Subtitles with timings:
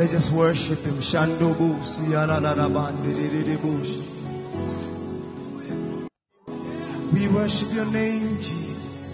[0.00, 0.94] Let's just worship him.
[0.94, 1.54] Shando.
[7.12, 9.12] We worship your name, Jesus.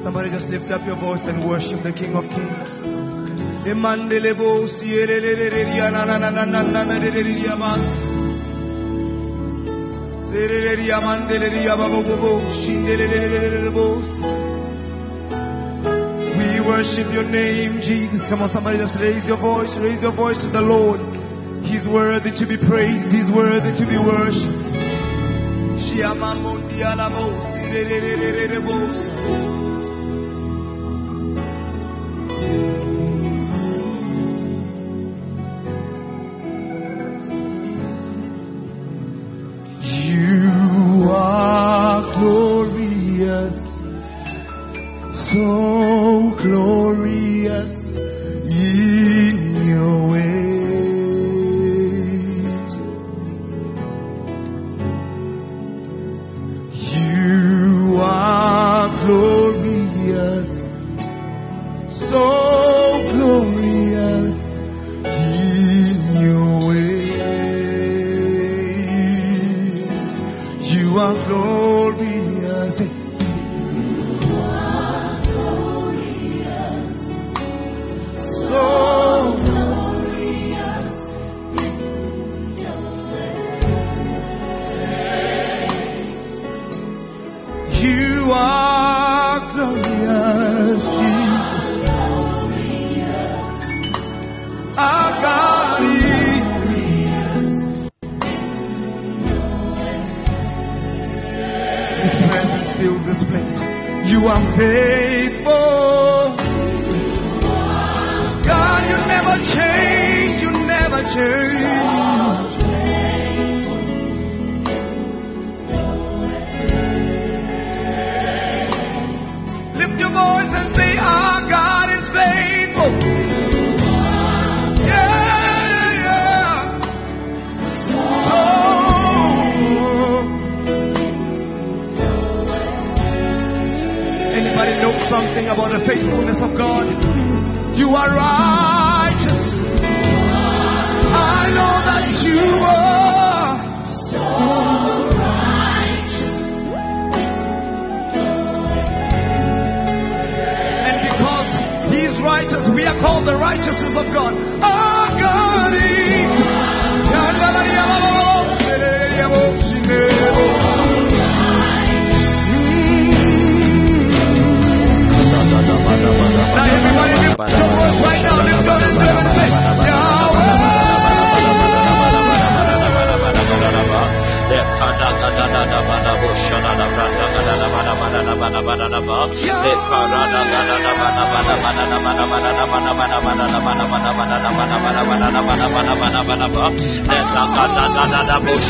[0.00, 2.78] Somebody just lift up your voice and worship the King of Kings.
[16.38, 18.26] We worship your name, Jesus.
[18.28, 21.00] Come on, somebody just raise your voice, raise your voice to the Lord.
[21.64, 24.68] He's worthy to be praised, He's worthy to be worshipped.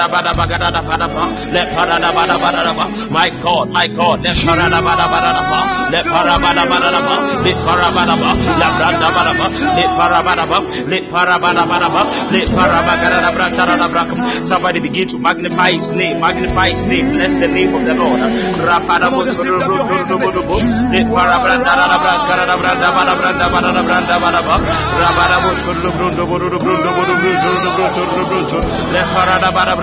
[13.91, 17.93] Brakam, Somebody begin to magnify his name, magnify his name, bless the name of the
[17.93, 18.21] Lord.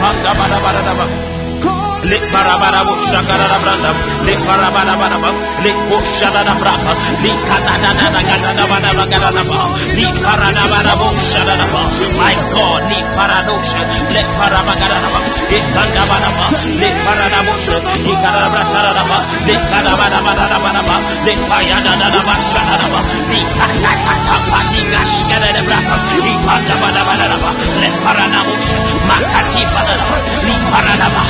[0.00, 1.37] panda bada bada
[2.04, 3.90] le barabara bo shakara da branda
[4.26, 5.30] le barabara baraba
[5.64, 6.92] le bo shada da braka
[7.22, 9.58] le kanada da da gada da bada da gada da ba
[10.22, 11.80] parada bada bo shada da ba
[12.18, 13.80] my god le paradosha
[14.14, 16.46] le paraba gada da ba le kanda bada ba
[16.80, 19.18] le parada bo shada le gada da da ba
[19.48, 20.96] le kada bada bada da bada ba
[21.26, 25.62] le payada da da ba shada da ba le kata kata pa le gashkada da
[25.66, 27.50] braka le kanda bada bada da ba
[27.82, 31.22] le parada bo shada makati da ba le parada ba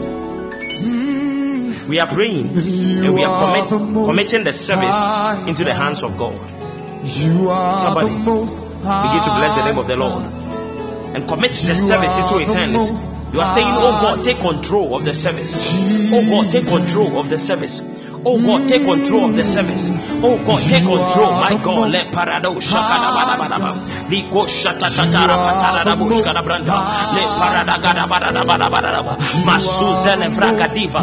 [1.89, 6.37] We are praying and we are commit, committing the service into the hands of God.
[7.07, 10.23] Somebody begin to bless the name of the Lord
[11.15, 12.91] and commit the service into His hands.
[13.33, 15.55] You are saying, Oh God, take oh control of the service.
[16.13, 17.81] Oh God, take control of the service.
[18.25, 19.87] Oh God, take control of the service.
[19.89, 21.31] Oh God, take control.
[21.31, 23.98] My God, let parado shakada.
[24.09, 26.77] Liko shata tatara patara da bushka da branda.
[27.15, 29.01] Le parada gada bada da bada bada da.
[29.45, 31.01] Masuze le braga diva.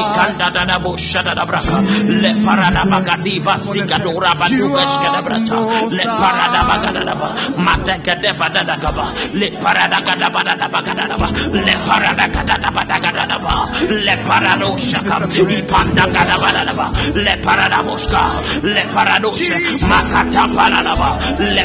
[0.00, 1.76] Ikanda da da busha da da braga.
[2.22, 3.58] Le parada baga diva.
[3.60, 5.58] Sikadora baduga shka da brata.
[5.98, 7.28] Le parada baga da da ba.
[7.66, 9.06] Mateka deva da da gaba.
[9.34, 11.28] Le parada gada bada da baga da da ba.
[11.52, 13.54] Le parada gada da bada gada da ba.
[14.06, 15.16] Le parado shaka.
[15.56, 16.56] Ipanda gada bada
[17.14, 18.20] le paradabosca,
[18.62, 18.84] le
[19.88, 20.46] makata
[21.38, 21.64] le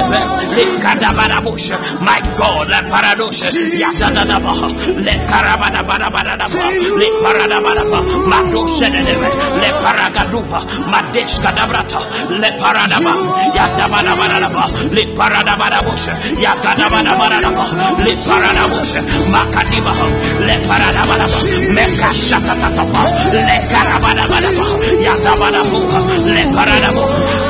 [2.01, 3.29] my god la parado
[3.81, 4.53] ya da da ba
[5.05, 6.47] le karabada bada bada ba
[6.99, 7.99] li parada bada ba
[8.31, 9.29] mado shedede be
[9.61, 10.59] le paragaduva
[10.91, 11.99] madesh kadabrata
[12.41, 13.13] le parada ba
[13.55, 16.07] ya da bada bada da ba li parada bush
[16.43, 17.65] ya kada bada bada da ba
[18.05, 18.93] li parada bush
[19.33, 19.93] makadiba.
[20.47, 21.39] Le parada bada ba
[21.75, 22.83] mekashata tata
[23.47, 24.23] le karabada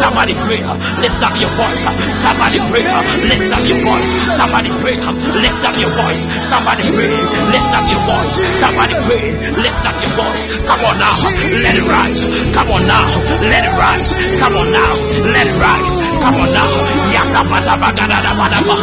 [0.02, 1.86] Somebody pray, uh, uh, uh, lift up your voice.
[2.18, 2.86] Somebody pray,
[3.30, 4.10] lift up your voice.
[4.34, 6.26] Somebody pray, lift up your voice.
[6.50, 7.14] Somebody pray,
[7.54, 8.36] lift up your voice.
[8.58, 9.26] Somebody pray,
[9.62, 10.44] lift up your voice.
[10.66, 11.18] Come on now,
[11.62, 12.22] let it rise.
[12.50, 13.06] Come on now,
[13.46, 14.10] let it rise.
[14.42, 14.94] Come on now,
[15.38, 16.01] let it rise.
[16.22, 16.70] Now,
[17.10, 18.76] yakabada bagada badaba,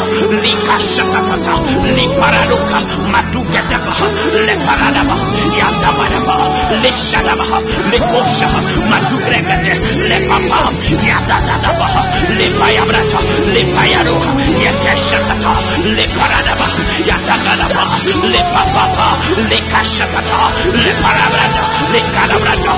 [0.42, 1.54] lika shakatata,
[1.94, 2.78] li paraduka,
[3.12, 3.94] maduka deba,
[4.46, 5.14] le paradaba,
[5.54, 6.18] yakabada,
[6.82, 7.46] le shadaba,
[7.90, 8.48] le kosha,
[8.90, 9.38] maduka
[10.10, 10.58] le papa,
[11.06, 11.86] yakadaba,
[12.38, 13.20] le payabrata,
[13.54, 14.30] le payaruka,
[14.64, 15.52] yakashakata,
[15.94, 16.66] le paradaba,
[17.06, 17.82] yakadaba,
[18.32, 19.06] le papa,
[19.48, 20.38] le kashakata,
[20.74, 22.72] le parabrata, le kadabrata,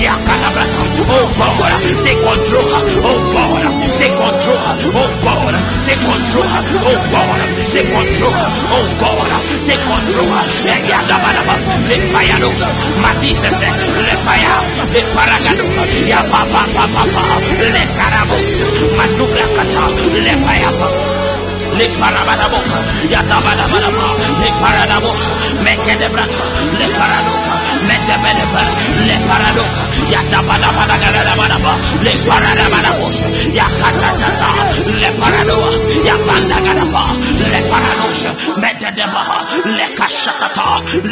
[0.00, 2.62] Oh God, take control.
[3.02, 3.66] Oh God,
[3.98, 4.58] take control.
[4.94, 5.54] Oh God,
[5.86, 6.46] take control.
[6.46, 8.34] Oh God, take control.
[8.70, 9.30] Oh God,
[9.66, 10.30] take control.
[10.86, 11.54] Yadabalaba,
[11.88, 12.62] le payados,
[13.02, 14.62] matices, le paya,
[14.94, 15.66] le paragado,
[16.06, 17.02] ya papa, papa,
[17.58, 18.62] le carabos,
[18.96, 21.28] madura kata, le payapa
[21.78, 22.78] le parabaraboka,
[23.08, 23.78] yatabalaba,
[24.40, 25.30] le paradabos,
[25.62, 26.44] meke de brata,
[26.78, 27.54] le paradoka,
[27.86, 31.72] meke de le paradoka, Yada bada bada gada bada ba.
[32.04, 33.22] Le parada bada bush.
[33.52, 34.48] Yakata tata.
[35.02, 35.68] Le paradoa.
[36.06, 37.02] Yabanda gada ba.
[37.52, 38.24] Le paradosh.
[38.62, 39.38] Meta debaha.
[39.66, 40.66] Le kashakata.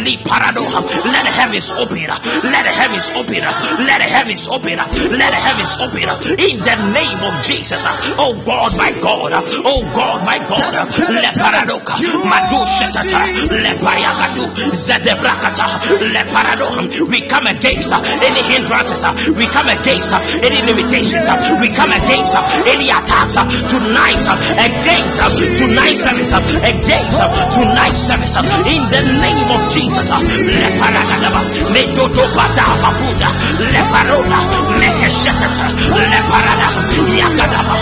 [0.05, 0.81] Li paradoha.
[1.13, 2.07] Let the heavens open.
[2.07, 3.43] Let the heavens open.
[3.87, 4.77] Let the heavens open.
[4.77, 6.09] Let the heavens open.
[6.39, 7.83] In the name of Jesus.
[8.19, 9.33] Oh God, my God.
[9.65, 10.89] Oh God, my God.
[11.11, 11.95] Le paradoka.
[12.25, 13.27] Madu shetata.
[13.51, 14.47] Le payagadu.
[14.73, 15.67] Zedebrakata.
[16.01, 16.83] Le paradoha.
[17.11, 18.43] We come against any
[18.77, 21.25] uh, we come against uh, any limitations.
[21.25, 22.37] Uh, we come against
[22.69, 23.33] any attacks
[23.73, 24.21] tonight.
[24.21, 25.17] Against
[25.57, 26.29] tonight, service.
[26.61, 27.17] Against
[27.57, 28.37] tonight, service.
[28.69, 30.13] In the name of Jesus.
[30.13, 31.41] Leparagadaba.
[31.73, 33.33] Medodobata Babuda.
[33.73, 34.45] Leparona.
[34.77, 35.73] Lekeshekata.
[35.97, 36.69] Leparada.
[37.17, 37.77] Yakadaba.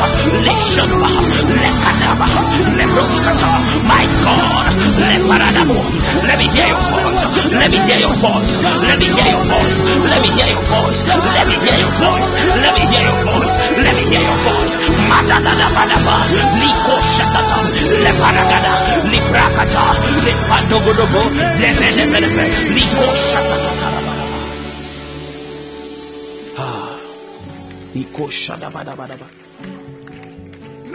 [0.46, 1.10] Leshonba.
[1.58, 2.26] Lekadaba.
[2.78, 3.50] Leproshkata.
[3.82, 4.78] My God.
[5.02, 5.74] Leparadabo.
[6.22, 7.50] Let me hear your voice.
[7.50, 8.54] Let me hear your voice.
[8.86, 9.34] Let me hear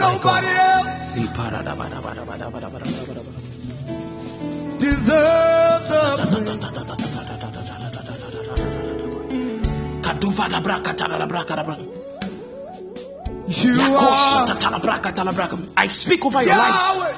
[0.00, 0.88] Nobody else
[4.78, 6.00] deserves the.
[10.04, 10.44] Kaduva.
[13.50, 14.46] You are
[15.76, 17.16] I speak over your life.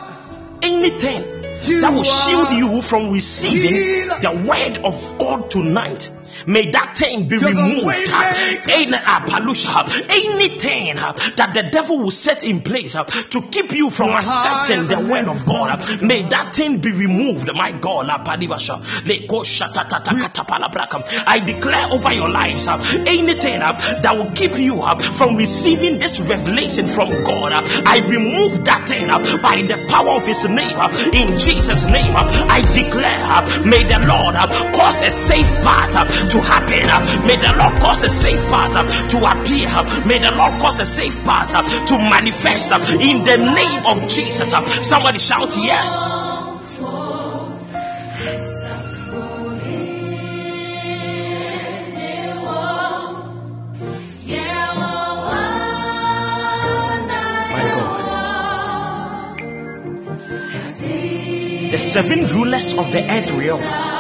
[0.63, 1.43] Anything
[1.83, 6.11] that will shield you from receiving the word of God tonight.
[6.47, 7.87] May that thing be You're removed.
[10.11, 10.97] Anything
[11.37, 15.01] that the devil will set in place uh, to keep you from You're accepting the
[15.11, 17.51] word of God, uh, may that thing be removed.
[17.55, 18.09] My God.
[21.27, 23.73] I declare over your lives uh, anything uh,
[24.03, 27.53] that will keep you uh, from receiving this revelation from God.
[27.53, 30.77] Uh, I remove that thing by the power of His name.
[31.13, 34.35] in Jesus' name, I declare, may the Lord
[34.75, 36.81] cause a safe path to happen.
[37.27, 38.73] may the Lord cause a safe path
[39.11, 39.69] to appear.
[40.07, 41.53] may the Lord cause a safe path
[41.89, 44.51] to manifest in the name of Jesus.
[44.89, 46.09] somebody shout yes.
[61.73, 63.92] The seven rulers of the earth realm.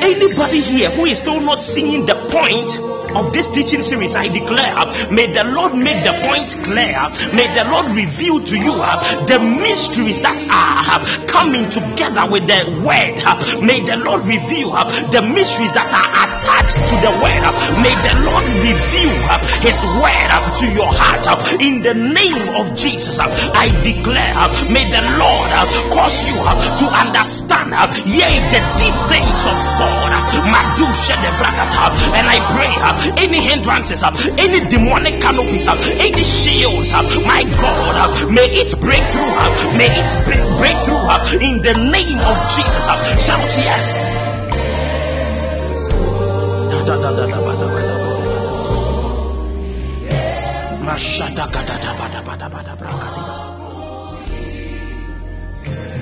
[0.00, 4.74] Anybody here who is still not seeing the point of this teaching series, I declare,
[5.10, 6.98] may the Lord make the point clear.
[7.34, 12.46] May the Lord reveal to you uh, the mysteries that are uh, coming together with
[12.46, 13.16] the word.
[13.24, 13.36] uh.
[13.64, 17.42] May the Lord reveal uh, the mysteries that are attached to the word.
[17.44, 21.24] Uh, may the Lord reveal uh, His word to your heart.
[21.60, 24.36] In the name of Jesus, I declare,
[24.70, 25.50] may the Lord
[25.92, 27.72] cause you to understand,
[28.06, 30.12] yea, the deep things of God.
[30.48, 32.72] And I pray,
[33.18, 39.32] any hindrances, any demonic canopies, any shields, my God, may it break through,
[39.76, 40.10] may it
[40.58, 40.98] break through
[41.40, 42.84] in the name of Jesus.
[43.24, 44.38] Shout yes.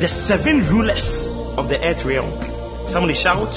[0.00, 2.30] The seven rulers of the earth realm.
[2.86, 3.52] Somebody shout,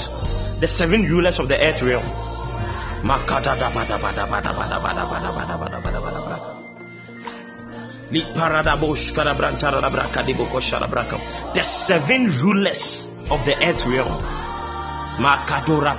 [0.60, 2.29] The seven rulers of the earth realm
[11.54, 14.18] the seven rulers of the earth realm.
[15.18, 15.92] Makadora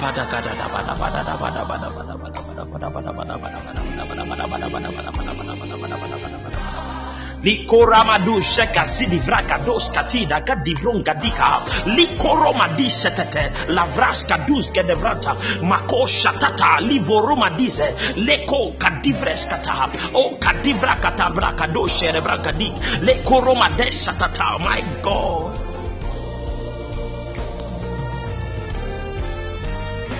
[7.43, 11.65] Likoramadu sheka zidi vraka dos katida gadivron gadika
[11.98, 20.95] likoroma di setete lavraska dus gedevrata mako shatata livoroma dize leko kadivres kata o kadivra
[21.01, 25.57] kata braka doshe rebraka dik lekoroma de shatata my God.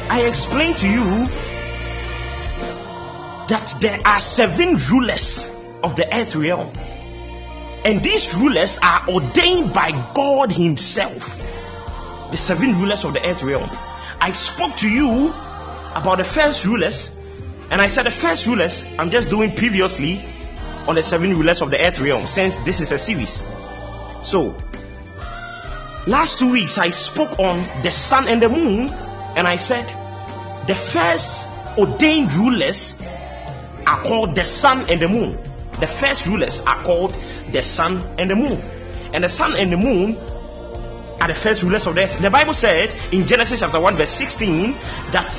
[0.10, 1.26] I explained to you
[3.48, 5.50] that there are seven rulers
[5.84, 6.70] of the earth realm.
[7.84, 11.38] And these rulers are ordained by God Himself.
[12.32, 13.70] The seven rulers of the earth realm.
[14.20, 15.30] I spoke to you
[15.96, 17.14] about the first rulers,
[17.72, 20.24] and I said the first rulers I'm just doing previously
[20.88, 23.42] on the seven rulers of the earth realm since this is a series.
[24.22, 24.56] So,
[26.06, 29.88] last two weeks I spoke on the sun and the moon, and I said
[30.68, 32.96] the first ordained rulers
[33.88, 35.38] are called the sun and the moon.
[35.82, 37.16] The first rulers are called
[37.52, 38.62] the sun and the moon.
[39.14, 42.22] And the sun and the moon are the first rulers of the earth.
[42.22, 44.74] The Bible said in Genesis chapter 1, verse 16,
[45.12, 45.34] that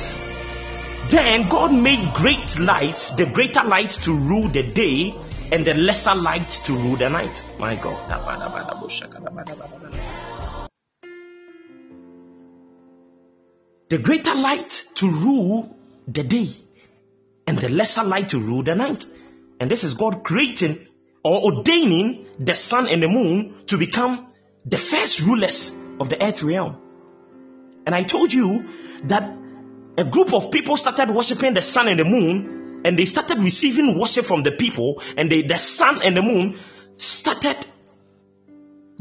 [1.09, 5.15] then God made great lights, the greater light to rule the day,
[5.51, 7.41] and the lesser light to rule the night.
[7.57, 8.09] My God.
[13.89, 16.49] The greater light to rule the day,
[17.47, 19.05] and the lesser light to rule the night.
[19.63, 20.87] And this is God creating
[21.23, 24.27] or ordaining the sun and the moon to become
[24.65, 26.81] the first rulers of the earth realm.
[27.85, 28.67] And I told you
[29.05, 29.33] that
[29.97, 33.97] a group of people started worshiping the sun and the moon, and they started receiving
[33.97, 36.59] worship from the people, and they, the sun and the moon
[36.97, 37.55] started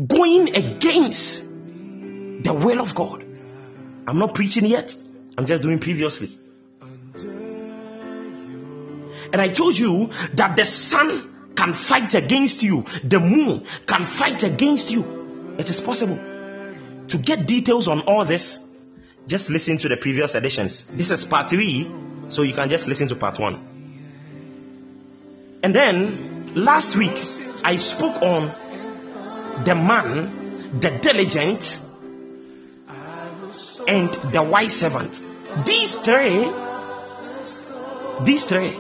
[0.07, 3.25] going against the will of God.
[4.07, 4.95] I'm not preaching yet,
[5.37, 6.39] I'm just doing previously.
[9.33, 14.43] And I told you that the sun can fight against you, the moon can fight
[14.43, 15.57] against you.
[15.59, 16.17] It is possible.
[17.09, 18.59] To get details on all this,
[19.27, 20.85] just listen to the previous editions.
[20.87, 21.91] This is part three,
[22.29, 23.59] so you can just listen to part one.
[25.63, 27.17] And then last week,
[27.65, 28.53] I spoke on
[29.65, 31.79] the man, the diligent,
[33.87, 35.21] and the wise servant.
[35.67, 36.51] These three,
[38.25, 38.77] these three,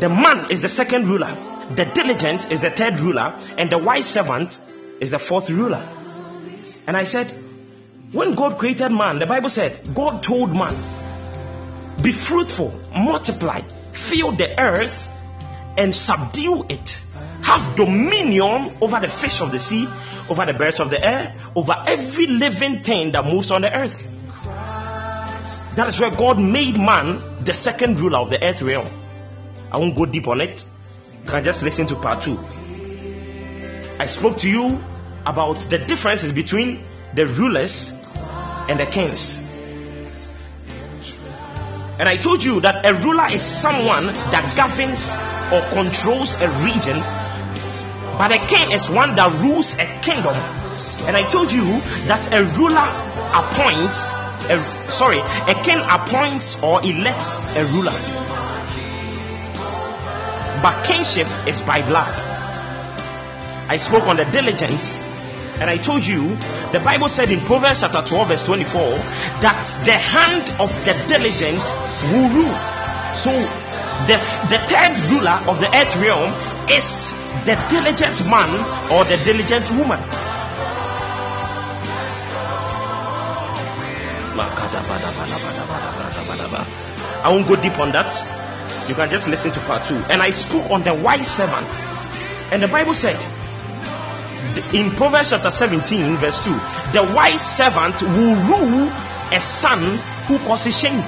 [0.00, 1.36] the man is the second ruler,
[1.74, 4.60] the diligent is the third ruler, and the wise servant
[5.00, 5.86] is the fourth ruler.
[6.86, 7.30] And I said,
[8.12, 10.74] when God created man, the Bible said, God told man,
[12.00, 15.08] be fruitful, multiply, fill the earth,
[15.76, 17.00] and subdue it.
[17.42, 19.88] Have dominion over the fish of the sea,
[20.30, 24.06] over the birds of the air, over every living thing that moves on the earth.
[25.76, 28.88] That is where God made man the second ruler of the earth realm.
[29.70, 30.64] I won't go deep on it.
[31.24, 32.38] You can just listen to part two.
[33.98, 34.82] I spoke to you
[35.26, 36.82] about the differences between
[37.14, 37.92] the rulers
[38.68, 39.38] and the kings.
[41.98, 45.10] And I told you that a ruler is someone that governs
[45.52, 47.00] or controls a region,
[48.16, 50.34] but a king is one that rules a kingdom.
[51.06, 51.64] And I told you
[52.06, 52.86] that a ruler
[53.34, 54.12] appoints,
[54.48, 58.47] a, sorry, a king appoints or elects a ruler.
[60.62, 62.12] But kingship is by blood.
[63.68, 65.06] I spoke on the diligence
[65.60, 66.36] and I told you,
[66.70, 68.80] the Bible said in Proverbs chapter 12, verse 24,
[69.42, 71.58] that the hand of the diligent
[72.14, 72.58] will rule.
[73.12, 73.34] So
[74.06, 76.30] the, the third ruler of the earth realm
[76.70, 77.10] is
[77.44, 78.54] the diligent man
[78.92, 79.98] or the diligent woman.
[87.20, 88.37] I won't go deep on that.
[88.88, 89.96] You can just listen to part two.
[89.96, 91.68] And I spoke on the wise servant.
[92.50, 93.16] And the Bible said,
[94.74, 96.50] in Proverbs chapter 17, verse 2,
[96.92, 98.88] the wise servant will rule
[99.30, 101.00] a son who causes shame.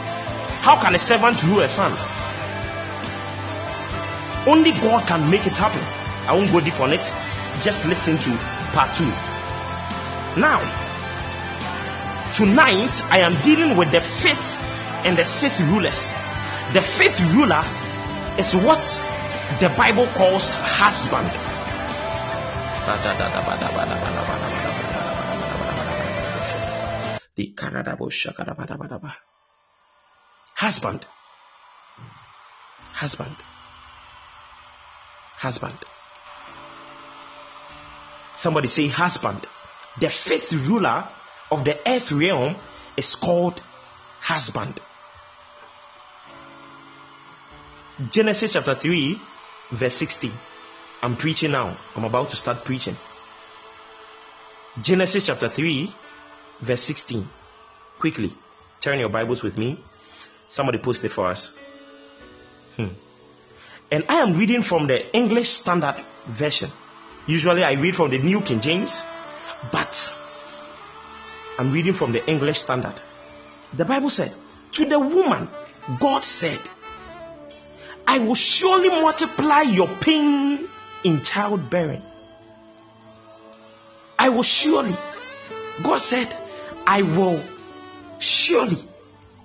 [0.61, 1.93] How can a servant rule a son?
[4.47, 5.81] Only God can make it happen.
[6.29, 7.13] I won't go deep on it.
[7.63, 8.37] Just listen to
[8.73, 9.05] part 2.
[10.39, 10.61] Now,
[12.37, 14.55] tonight I am dealing with the fifth
[15.07, 16.13] and the sixth rulers.
[16.73, 17.65] The fifth ruler
[18.39, 18.79] is what
[19.59, 21.27] the Bible calls husband.
[30.55, 31.07] Husband.
[32.93, 33.37] Husband.
[35.39, 35.79] Husband.
[38.33, 39.45] Somebody say husband.
[39.99, 41.09] The fifth ruler
[41.51, 42.55] of the earth realm
[42.97, 43.61] is called
[44.21, 44.81] husband.
[48.09, 49.21] Genesis chapter 3,
[49.73, 50.33] verse 16.
[51.03, 51.77] I'm preaching now.
[51.95, 52.97] I'm about to start preaching.
[54.81, 55.93] Genesis chapter 3,
[56.63, 57.29] verse 16.
[57.99, 58.33] Quickly,
[58.81, 59.83] turn your Bibles with me.
[60.49, 61.53] Somebody post it for us.
[62.77, 62.89] Hmm.
[63.91, 66.71] And I am reading from the English Standard Version.
[67.27, 69.03] Usually I read from the New King James,
[69.71, 70.11] but
[71.59, 72.95] I'm reading from the English Standard.
[73.75, 74.35] The Bible said,
[74.73, 75.51] To the woman,
[75.99, 76.59] God said,
[78.11, 80.69] I will surely multiply your pain
[81.05, 82.03] in childbearing.
[84.19, 84.97] I will surely.
[85.81, 86.37] God said,
[86.89, 87.41] I will
[88.19, 88.79] surely.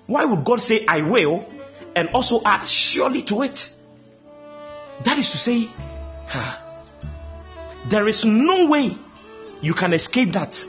[0.07, 1.45] Why would God say, I will,
[1.95, 3.69] and also add surely to it?
[5.03, 5.69] That is to say,
[7.87, 8.97] there is no way
[9.61, 10.65] you can escape that.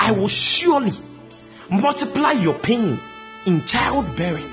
[0.00, 0.92] I will surely
[1.68, 2.98] multiply your pain
[3.44, 4.50] in childbearing.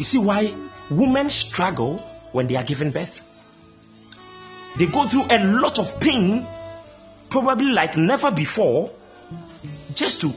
[0.00, 0.54] You see why
[0.88, 1.98] women struggle
[2.32, 3.20] when they are giving birth?
[4.78, 6.46] They go through a lot of pain,
[7.28, 8.92] probably like never before,
[9.92, 10.32] just to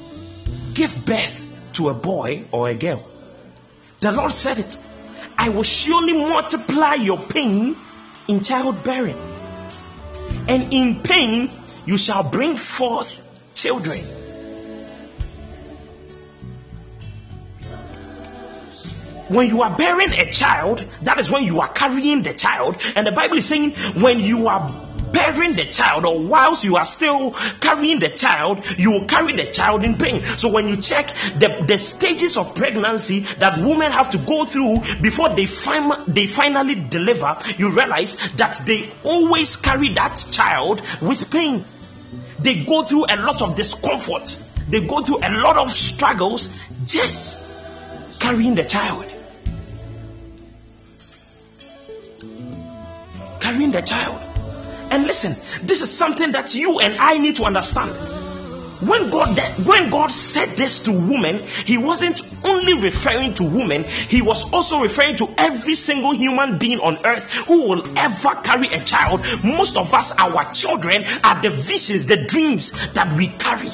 [0.74, 3.08] give birth to a boy or a girl.
[4.02, 4.78] The Lord said it.
[5.38, 7.78] I will surely multiply your pain
[8.28, 9.18] in childbearing.
[10.50, 11.50] And in pain
[11.86, 13.24] you shall bring forth
[13.54, 14.02] children.
[19.34, 22.78] When you are bearing a child, that is when you are carrying the child.
[22.96, 24.70] And the Bible is saying, when you are
[25.12, 29.52] bearing the child or whilst you are still carrying the child, you will carry the
[29.52, 30.22] child in pain.
[30.38, 31.08] So when you check
[31.40, 36.28] the, the stages of pregnancy that women have to go through before they, fin- they
[36.28, 41.66] finally deliver, you realize that they always carry that child with pain.
[42.40, 44.38] They go through a lot of discomfort.
[44.70, 46.50] They go through a lot of struggles
[46.86, 47.42] just
[48.20, 49.14] carrying the child.
[53.44, 54.22] Carrying the child.
[54.90, 57.92] And listen, this is something that you and I need to understand.
[58.88, 64.22] When God when God said this to women, he wasn't only referring to women, he
[64.22, 68.80] was also referring to every single human being on earth who will ever carry a
[68.86, 69.20] child.
[69.44, 73.70] Most of us, our children, are the visions, the dreams that we carry.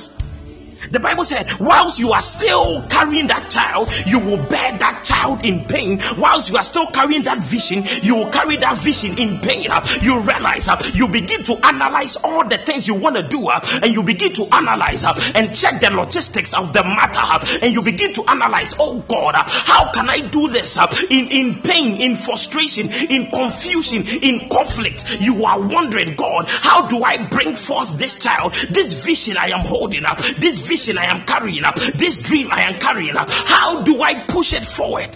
[0.92, 5.46] The Bible said, whilst you are still carrying that child, you will bear that child
[5.46, 6.02] in pain.
[6.18, 9.70] Whilst you are still carrying that vision, you will carry that vision in pain.
[9.70, 13.48] Uh, you realize, uh, you begin to analyze all the things you want to do,
[13.48, 17.82] uh, and you begin to analyze and check the logistics of the matter, and you
[17.82, 20.78] begin to analyze, oh God, how can I do this
[21.10, 25.06] in, in pain, in frustration, in confusion, in conflict?
[25.20, 29.62] You are wondering, God, how do I bring forth this child, this vision I am
[29.62, 33.30] holding up, this vision I am carrying up, this dream I am carrying up.
[33.30, 35.16] How do I push it forward?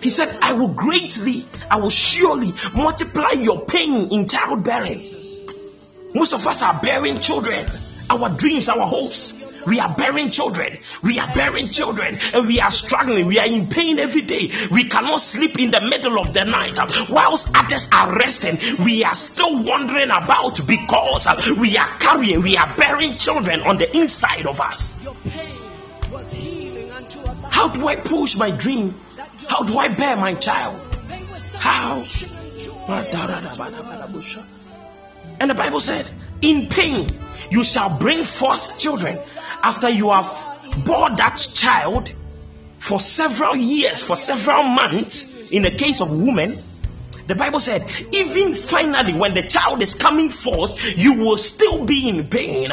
[0.00, 5.02] He said, I will greatly, I will surely multiply your pain in childbearing.
[6.14, 7.68] Most of us are bearing children,
[8.08, 9.35] our dreams, our hopes.
[9.66, 10.78] We are bearing children.
[11.02, 13.26] We are bearing children and we are struggling.
[13.26, 14.50] We are in pain every day.
[14.70, 16.78] We cannot sleep in the middle of the night.
[17.10, 21.26] Whilst others are resting, we are still wandering about because
[21.58, 24.94] we are carrying, we are bearing children on the inside of us.
[27.50, 29.00] How do I push my dream?
[29.48, 30.80] How do I bear my child?
[31.54, 32.04] How?
[32.88, 33.02] Ah,
[35.40, 36.08] and the Bible said,
[36.40, 37.08] In pain
[37.50, 39.18] you shall bring forth children
[39.66, 40.30] after you have
[40.86, 42.12] bore that child
[42.78, 46.56] for several years, for several months, in the case of women,
[47.26, 52.08] the Bible said, even finally, when the child is coming forth, you will still be
[52.08, 52.70] in pain.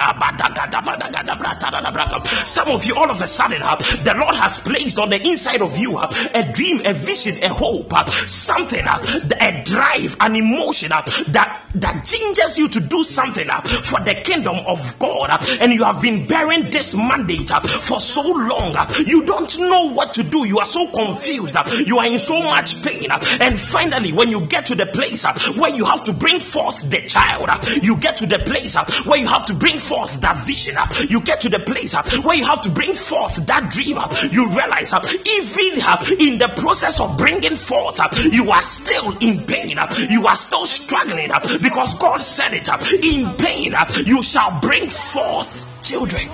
[2.46, 5.78] Some of you, all of a sudden, the Lord has placed on the inside of
[5.78, 7.92] you a dream, a vision, a hope,
[8.28, 14.56] something, a drive, an emotion that that gingers you to do something for the kingdom
[14.68, 18.76] of God, and you have been bearing this mandate for so long.
[19.06, 20.46] You don't know what to do.
[20.46, 21.56] You are so confused.
[21.86, 25.34] You are in so much pain, and finally, when you get to the place uh,
[25.58, 28.86] where you have to bring forth the child, uh, you get to the place uh,
[29.06, 32.04] where you have to bring forth that vision, uh, you get to the place uh,
[32.24, 35.80] where you have to bring forth that dream, uh, you realize even
[36.20, 38.00] in the process of bringing forth,
[38.32, 39.78] you are still in pain,
[40.10, 41.30] you are still struggling
[41.62, 42.68] because God said it
[43.04, 43.74] in pain,
[44.06, 46.30] you shall bring forth children.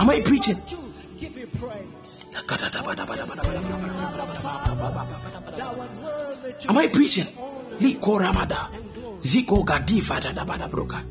[0.00, 0.56] Am I preaching?
[6.68, 7.26] Am I preaching?
[7.80, 8.70] Liko Ramada.
[9.20, 11.02] Ziko Gadiva da Bada Broka.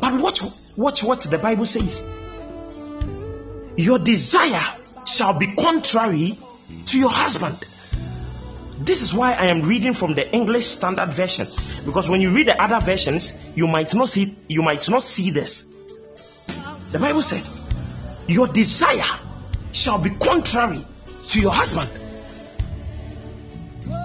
[0.00, 0.42] But watch,
[0.76, 2.04] watch what the Bible says.
[3.76, 4.74] Your desire
[5.06, 6.38] shall be contrary
[6.86, 7.58] to your husband.
[8.78, 11.46] This is why I am reading from the English Standard Version
[11.84, 15.30] because when you read the other versions, you might not see you might not see
[15.30, 15.66] this.
[16.92, 17.42] The Bible said,
[18.28, 19.18] "Your desire
[19.76, 20.84] shall be contrary
[21.28, 21.90] to your husband.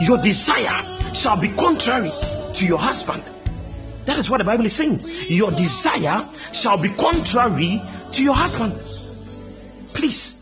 [0.01, 2.11] Your desire shall be contrary
[2.55, 3.23] to your husband.
[4.05, 4.99] That is what the Bible is saying.
[5.27, 7.81] Your desire shall be contrary
[8.13, 8.73] to your husband.
[9.93, 10.35] Please.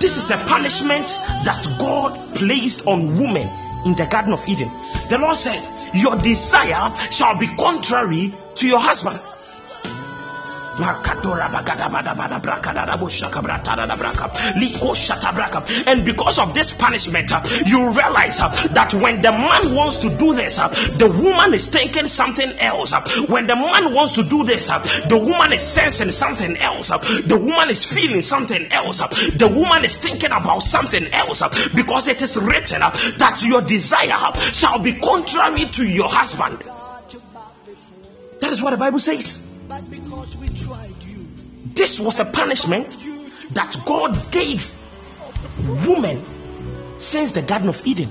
[0.00, 1.06] This is a punishment
[1.44, 3.48] that God placed on women
[3.86, 4.68] in the Garden of Eden.
[5.08, 5.60] The Lord said,
[5.94, 9.18] Your desire shall be contrary to your husband.
[15.86, 20.10] And because of this punishment, uh, you realize uh, that when the man wants to
[20.10, 22.92] do this, uh, the woman is thinking something else.
[22.92, 26.90] Uh, when the man wants to do this, uh, the woman is sensing something else.
[26.90, 28.98] Uh, the woman is feeling something else.
[28.98, 31.42] The woman is thinking about something else
[31.74, 36.64] because it is written that your desire shall be contrary to your husband.
[38.40, 39.40] That is what the Bible says.
[41.74, 42.96] This was a punishment
[43.50, 44.74] that God gave
[45.86, 46.24] woman
[46.98, 48.10] since the Garden of Eden.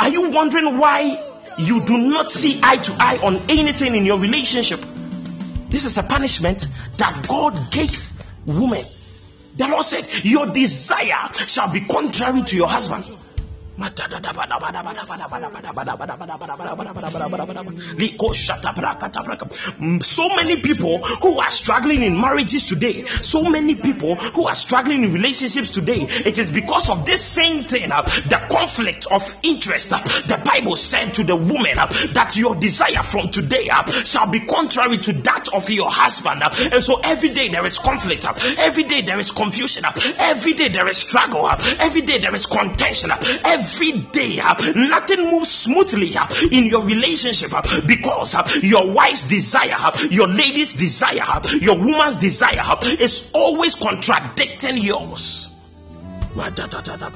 [0.00, 1.22] Are you wondering why
[1.58, 4.84] you do not see eye to eye on anything in your relationship?
[5.68, 6.66] This is a punishment
[6.98, 8.02] that God gave
[8.46, 8.84] woman.
[9.56, 13.04] The Lord said, Your desire shall be contrary to your husband.
[20.00, 25.02] So many people who are struggling in marriages today, so many people who are struggling
[25.04, 29.92] in relationships today, it is because of this same thing, uh, the conflict of interest.
[29.92, 33.68] Uh, the Bible said to the woman uh, that your desire from today
[34.04, 36.42] shall be contrary to that of your husband.
[36.72, 38.24] And so every day there is conflict,
[38.58, 39.84] every day there is confusion,
[40.18, 41.46] every day there is struggle,
[41.78, 43.10] every day there is contention,
[43.44, 49.26] every every day uh, nothing moves smoothly uh, in your relationship uh, because your wife's
[49.28, 55.50] desire, your lady's desire, your woman's desire is always contradicting yours.
[56.34, 57.10] Likatapo shada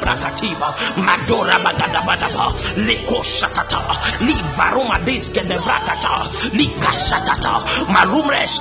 [0.00, 2.46] brakativa madora bagadabadaba
[2.86, 3.80] liko shatata
[4.20, 7.54] livaruma diske de brakata likashatata
[7.88, 8.60] marumres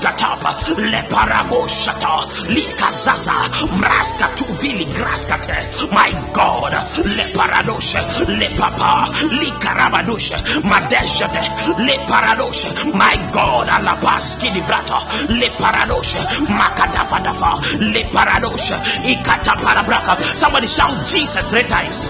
[10.63, 11.48] madeshade
[11.87, 16.19] le paradoshe my god alabaski livrata le paradoshe
[16.59, 17.51] makadafadafa
[17.93, 18.75] le paradoshe
[19.11, 22.09] ikata parabraka somebody shout jesus three times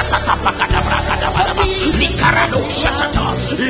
[0.00, 1.64] lekayado shatata pakada brakada badaba
[1.98, 3.20] likarado shatata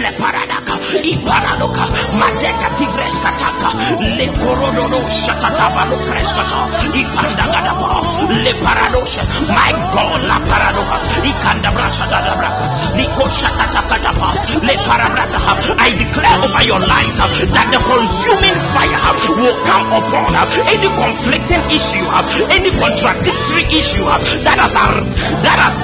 [0.03, 1.85] leparadaka iparadoka
[2.19, 2.69] madeka
[3.91, 6.59] tivreskataka lekorododo shatata balukreskata
[6.95, 8.03] ipandagadaba
[8.45, 12.65] leparadoshe my god la paradoka ikandabrasha dadabraka
[12.97, 14.29] liko shatata kadaba
[14.63, 15.41] leparabrata
[15.79, 20.31] I declare over your life that the consuming fire will come upon
[20.69, 22.07] any conflicting issue,
[22.53, 24.05] any contradictory issue
[24.45, 24.75] that has
[25.43, 25.77] that has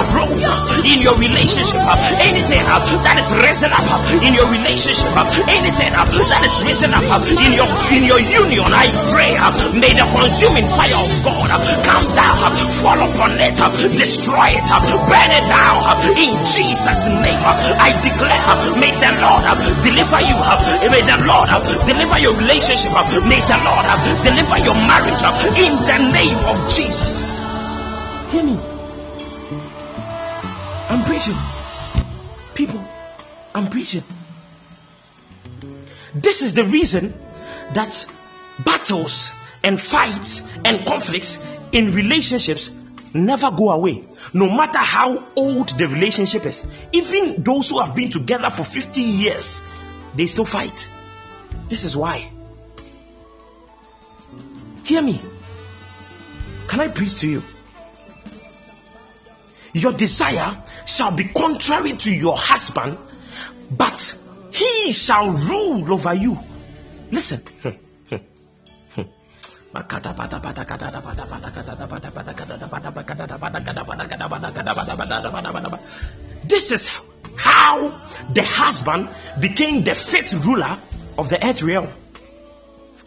[0.00, 0.46] arose
[0.86, 1.82] in your relationship,
[2.22, 2.64] anything
[3.04, 3.84] that is risen up
[4.22, 5.12] in your relationship,
[5.50, 8.70] anything that is risen up in your in your union.
[8.70, 13.38] I pray, uh, may the consuming fire of God uh, come down, uh, fall upon
[13.40, 13.56] it,
[13.98, 15.78] destroy it, burn it down
[16.16, 17.42] in Jesus' name.
[17.42, 18.40] I declare,
[18.78, 19.44] may the Lord
[19.82, 20.36] deliver you,
[20.90, 21.48] may the Lord
[21.86, 22.92] deliver your relationship,
[23.26, 23.86] may the Lord
[24.22, 25.22] deliver your marriage
[25.58, 27.20] in the name of Jesus.
[28.32, 28.58] Hear me.
[30.88, 31.36] I'm preaching.
[32.54, 32.84] People,
[33.54, 34.02] I'm preaching.
[36.14, 37.14] This is the reason
[37.74, 38.06] that
[38.64, 41.38] battles and fights and conflicts
[41.72, 42.70] in relationships
[43.14, 44.04] never go away.
[44.32, 49.00] No matter how old the relationship is, even those who have been together for 50
[49.00, 49.62] years,
[50.14, 50.88] they still fight.
[51.68, 52.30] This is why.
[54.84, 55.20] Hear me.
[56.68, 57.42] Can I preach to you?
[59.72, 60.56] Your desire
[60.86, 62.98] shall be contrary to your husband,
[63.70, 64.16] but
[64.52, 66.38] he shall rule over you.
[67.10, 67.42] Listen.
[76.42, 76.90] This is
[77.36, 77.88] how
[78.32, 79.08] the husband
[79.40, 80.76] became the fifth ruler
[81.16, 81.92] of the earth realm.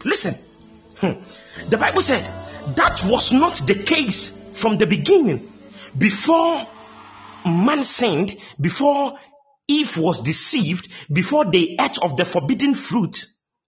[0.04, 0.38] Listen,
[1.00, 2.24] the Bible said
[2.76, 5.52] that was not the case from the beginning.
[5.96, 6.66] Before
[7.44, 9.18] man sinned, before
[9.68, 13.26] Eve was deceived, before they ate of the forbidden fruit.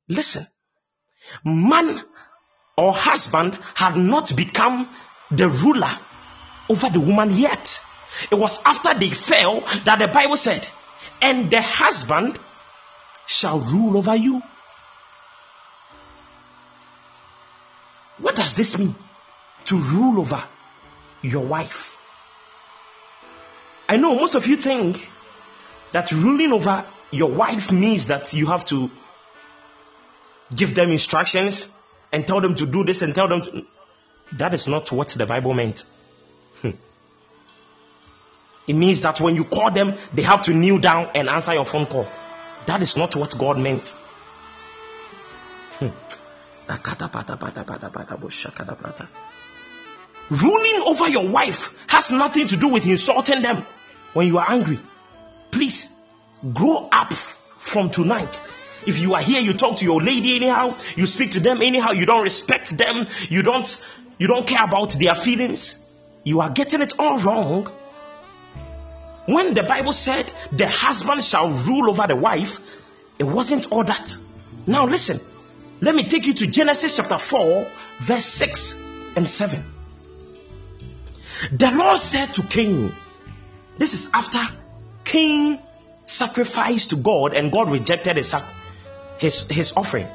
[0.09, 0.47] Listen,
[1.45, 2.03] man
[2.77, 4.89] or husband had not become
[5.31, 5.99] the ruler
[6.69, 7.81] over the woman yet.
[8.31, 10.67] It was after they fell that the Bible said,
[11.21, 12.39] and the husband
[13.27, 14.43] shall rule over you.
[18.19, 18.95] What does this mean?
[19.67, 20.43] To rule over
[21.23, 21.97] your wife.
[23.89, 25.09] I know most of you think
[25.93, 28.91] that ruling over your wife means that you have to
[30.55, 31.71] give them instructions
[32.13, 33.67] and tell them to do this and tell them to.
[34.33, 35.85] That is not what the Bible meant.
[36.61, 36.71] Hmm.
[38.67, 41.65] It means that when you call them, they have to kneel down and answer your
[41.65, 42.09] phone call.
[42.67, 43.89] That is not what God meant.
[45.79, 45.89] Hmm.
[50.31, 53.65] Ruling over your wife has nothing to do with insulting them
[54.13, 54.81] when you are angry.
[55.53, 55.89] Please
[56.53, 58.41] grow up from tonight.
[58.85, 61.93] If you are here, you talk to your lady anyhow, you speak to them anyhow,
[61.93, 63.85] you don't respect them, you don't
[64.19, 65.77] you don't care about their feelings.
[66.25, 67.69] You are getting it all wrong.
[69.27, 72.61] When the Bible said the husband shall rule over the wife,
[73.19, 74.17] it wasn't all that.
[74.67, 75.21] Now listen,
[75.81, 77.67] let me take you to Genesis chapter 4,
[78.01, 78.81] verse 6
[79.17, 79.65] and 7.
[81.53, 82.95] The Lord said to Cain,
[83.77, 84.41] This is after
[85.05, 85.61] Cain
[86.07, 88.35] sacrificed to God and God rejected his,
[89.19, 90.09] his, his offering.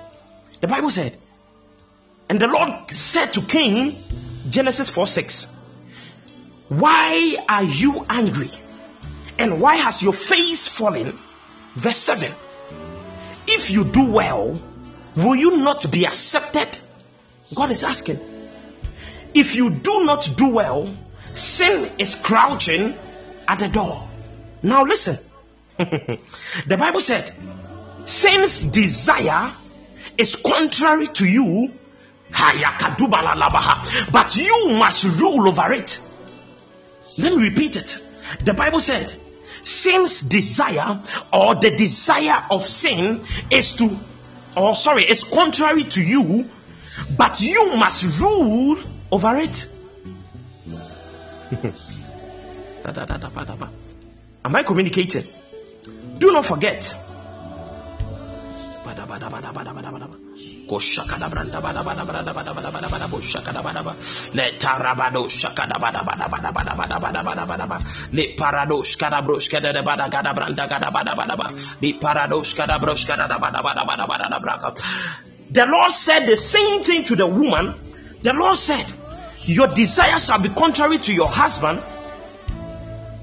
[0.60, 1.18] The Bible said,
[2.30, 3.96] And the Lord said to Cain,
[4.50, 5.46] Genesis 4 6,
[6.70, 8.52] Why are you angry?
[9.38, 11.18] And why has your face fallen?
[11.76, 12.34] Verse 7
[13.48, 14.62] If you do well,
[15.16, 16.68] will you not be accepted?
[17.56, 18.20] God is asking.
[19.34, 20.94] If you do not do well,
[21.34, 22.96] sin is crouching
[23.48, 24.08] at the door.
[24.62, 25.18] Now listen.
[25.78, 27.34] the Bible said,
[28.06, 29.54] sin's desire
[30.18, 31.74] is contrary to you,
[34.12, 36.00] but you must rule over it.
[37.18, 38.00] Let me repeat it.
[38.44, 39.14] The Bible said,
[39.64, 41.02] sin's desire
[41.34, 44.00] or the desire of sin is to,
[44.56, 46.50] or sorry, is contrary to you,
[47.18, 48.78] but you must rule
[49.12, 49.68] over it.
[54.44, 55.26] Am I communicating?
[56.18, 56.96] Do not forget.
[75.54, 77.73] The Lord said the same thing to the woman
[78.21, 78.86] the Lord said
[79.45, 81.82] your desire shall be contrary to your husband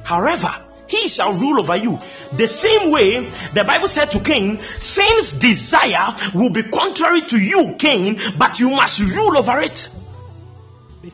[0.04, 0.54] however
[0.88, 1.98] he shall rule over you
[2.32, 7.76] the same way the Bible said to Cain, sin's desire will be contrary to you,
[7.78, 9.88] Cain, but you must rule over it.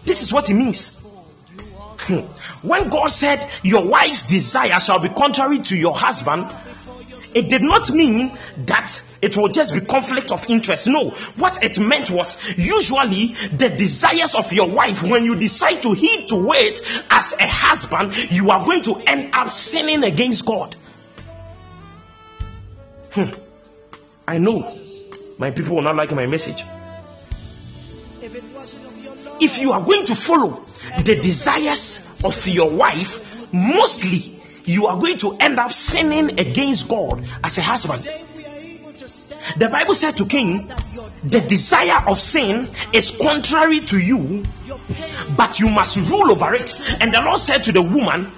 [0.05, 1.00] This is what it means.
[2.07, 2.18] Hmm.
[2.66, 6.50] when God said, Your wife's desire shall be contrary to your husband,
[7.35, 10.87] it did not mean that it will just be conflict of interest.
[10.87, 15.92] No, what it meant was usually the desires of your wife, when you decide to
[15.92, 20.77] heed to it as a husband, you are going to end up sinning against God.
[23.14, 23.31] Hmm.
[24.27, 24.77] I know
[25.38, 26.64] my people will not like my message.
[29.40, 30.64] If you are going to follow
[31.05, 37.24] the desires of your wife, mostly you are going to end up sinning against God
[37.44, 38.03] as a husband.
[39.59, 40.66] The Bible said to Cain,
[41.22, 44.42] The desire of sin is contrary to you,
[45.37, 46.81] but you must rule over it.
[47.00, 48.33] And the Lord said to the woman,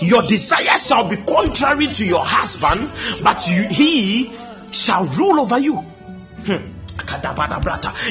[0.00, 2.90] your desire shall be contrary to your husband,
[3.22, 4.32] but you, he
[4.72, 5.76] shall rule over you.
[5.76, 6.72] Hmm.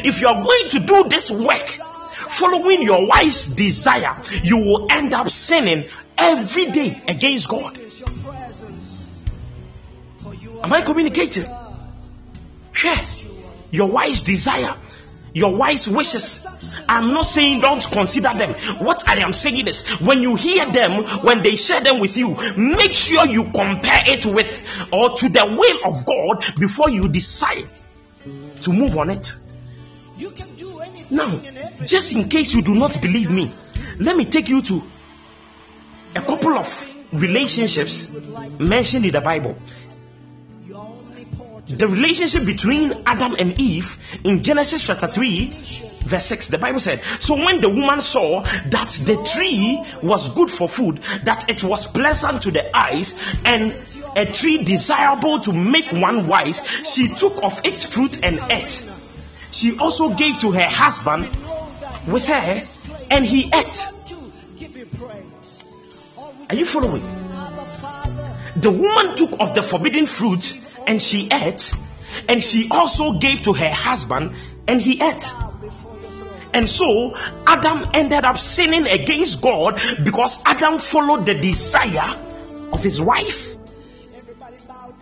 [0.05, 5.13] If you are going to do this work following your wife's desire, you will end
[5.13, 7.79] up sinning every day against God.
[10.63, 11.45] Am I communicating?
[12.83, 13.05] Yeah.
[13.71, 14.75] Your wife's desire,
[15.33, 16.45] your wife's wishes
[16.87, 18.53] I'm not saying don't consider them.
[18.83, 22.35] What I am saying is when you hear them, when they share them with you,
[22.57, 27.67] make sure you compare it with or to the will of God before you decide
[28.63, 29.33] to move on it.
[31.09, 31.39] Now,
[31.85, 33.51] just in case you do not believe me,
[33.99, 34.83] let me take you to
[36.15, 38.09] a couple of relationships
[38.59, 39.55] mentioned in the Bible
[41.67, 45.47] the relationship between Adam and Eve in Genesis chapter 3,
[46.05, 46.49] verse 6.
[46.49, 50.99] The Bible said, So when the woman saw that the tree was good for food,
[51.23, 53.73] that it was pleasant to the eyes, and
[54.17, 58.85] a tree desirable to make one wise, she took of its fruit and ate.
[59.51, 61.29] She also gave to her husband
[62.07, 62.61] with her,
[63.09, 63.87] and he ate.
[66.49, 67.03] Are you following?
[68.57, 71.73] The woman took of the forbidden fruit and she ate,
[72.27, 74.35] and she also gave to her husband
[74.67, 75.31] and he ate.
[76.53, 77.15] And so
[77.47, 82.15] Adam ended up sinning against God because Adam followed the desire
[82.71, 83.55] of his wife.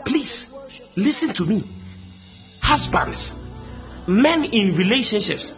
[0.06, 0.54] Please
[0.96, 1.64] listen to me.
[2.62, 3.34] Husbands,
[4.08, 5.54] men in relationships,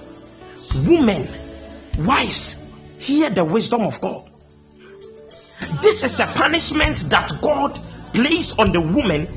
[0.87, 1.27] women,
[1.99, 2.55] wives,
[2.97, 4.29] hear the wisdom of God.
[5.81, 7.79] This is a punishment that God
[8.13, 9.27] placed on the woman,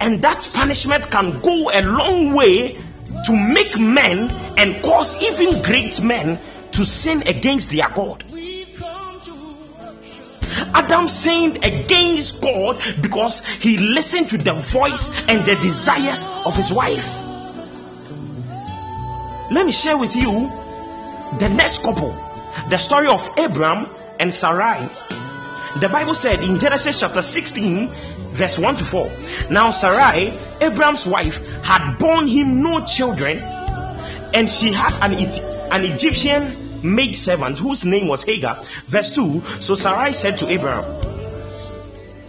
[0.00, 2.74] and that punishment can go a long way
[3.26, 6.38] to make men and cause even great men
[6.72, 8.24] to sin against their God.
[10.74, 16.72] Adam sinned against God because he listened to the voice and the desires of his
[16.72, 17.06] wife.
[19.50, 20.50] Let me share with you
[21.38, 22.10] the next couple,
[22.70, 23.86] the story of Abraham
[24.18, 24.88] and Sarai.
[25.80, 27.90] The Bible said in Genesis chapter 16,
[28.34, 29.10] verse 1 to 4.
[29.50, 35.14] Now, Sarai, Abraham's wife, had borne him no children, and she had an,
[35.72, 38.62] an Egyptian maid servant whose name was Hagar.
[38.86, 40.84] Verse 2 So Sarai said to Abraham,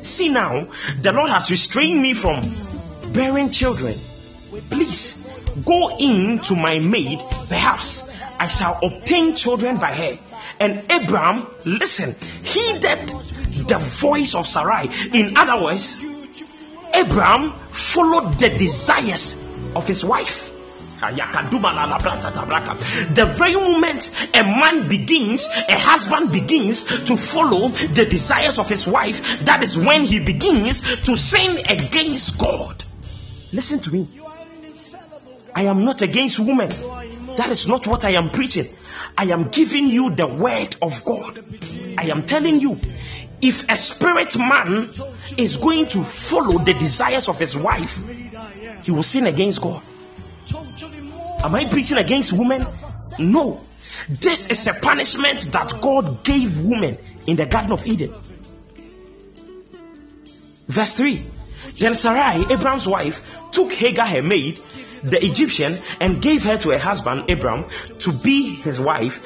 [0.03, 0.68] See now,
[1.01, 2.41] the Lord has restrained me from
[3.12, 3.97] bearing children.
[4.70, 5.26] Please
[5.66, 8.08] go in to my maid, perhaps
[8.39, 10.20] I shall obtain children by her.
[10.60, 13.14] And Abraham, listen, heeded
[13.64, 14.89] the voice of Sarai.
[15.14, 16.03] In other words,
[16.93, 19.39] Abraham followed the desires
[19.76, 20.51] of his wife.
[21.01, 28.88] The very moment a man begins, a husband begins to follow the desires of his
[28.88, 32.82] wife, that is when he begins to sin against God.
[33.51, 34.08] Listen to me.
[35.53, 36.70] I am not against women.
[37.38, 38.68] That is not what I am preaching.
[39.18, 41.43] I am giving you the word of God.
[41.97, 42.80] I am telling you,
[43.41, 44.89] if a spirit man
[45.38, 47.95] is going to follow the desires of his wife,
[48.83, 49.83] he will sin against God.
[51.43, 52.65] Am I preaching against women?
[53.19, 53.61] No.
[54.09, 58.13] This is a punishment that God gave women in the Garden of Eden.
[60.67, 61.25] Verse 3
[61.77, 63.21] Then Sarai, Abraham's wife,
[63.51, 64.59] took Hagar, her maid,
[65.03, 67.65] the Egyptian, and gave her to her husband Abram
[67.99, 69.23] to be his wife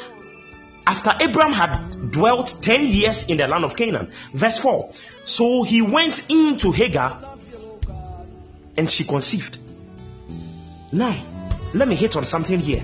[0.90, 4.12] after Abram had dwelt 10 years in the land of Canaan.
[4.34, 4.92] Verse 4
[5.24, 7.22] So he went into Hagar
[8.76, 9.60] and she conceived.
[10.92, 11.24] Now,
[11.76, 12.84] let me hit on something here.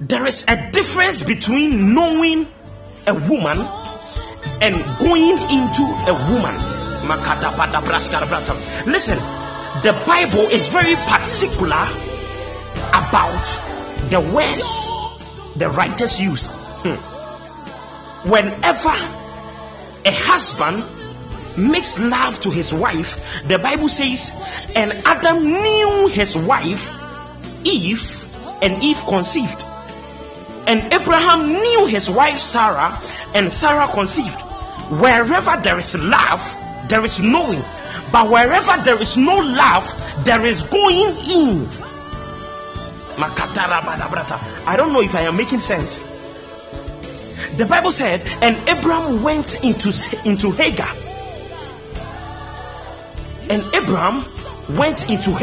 [0.00, 2.48] There is a difference between knowing
[3.06, 3.58] a woman
[4.60, 6.56] and going into a woman.
[8.86, 9.18] Listen,
[9.82, 11.86] the Bible is very particular
[12.90, 13.68] about
[14.10, 14.87] the words
[15.58, 16.48] the writers use.
[16.50, 16.96] Hmm.
[18.30, 18.94] Whenever
[20.04, 20.84] a husband
[21.56, 24.32] makes love to his wife, the Bible says,
[24.74, 26.94] and Adam knew his wife,
[27.64, 28.26] Eve,
[28.62, 29.62] and Eve conceived.
[30.66, 33.00] And Abraham knew his wife Sarah,
[33.34, 34.40] and Sarah conceived.
[34.90, 36.40] Wherever there is love,
[36.88, 37.62] there is knowing.
[38.12, 41.87] But wherever there is no love, there is going in.
[43.20, 45.98] I don't know if I am making sense.
[47.56, 49.92] The Bible said, and Abraham went into,
[50.24, 50.94] into Hagar.
[53.50, 54.24] And Abraham
[54.76, 55.32] went into